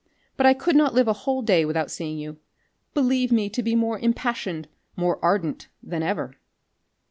But 0.35 0.47
I 0.47 0.55
could 0.55 0.75
not 0.75 0.95
live 0.95 1.07
a 1.07 1.13
whole 1.13 1.43
day 1.43 1.63
without 1.63 1.91
seeing 1.91 2.17
you. 2.17 2.39
Believe 2.95 3.31
me 3.31 3.51
to 3.51 3.61
be 3.61 3.75
more 3.75 3.99
impassioned, 3.99 4.67
more 4.95 5.19
ardent 5.23 5.67
than 5.83 6.01
ever." 6.01 6.33